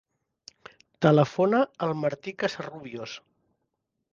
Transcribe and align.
Telefona 1.07 1.59
al 1.89 1.93
Martí 2.05 2.33
Casarrubios. 2.45 3.15